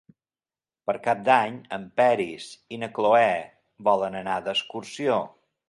[0.89, 3.29] Per Cap d'Any en Peris i na Cloè
[3.91, 5.23] volen anar d'excursió.